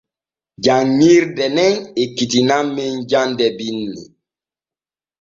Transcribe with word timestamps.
Janŋirde 0.63 1.45
nen 1.55 1.73
ekkitinan 2.03 2.65
men 2.75 2.93
jande 3.09 3.47
binni. 3.57 4.03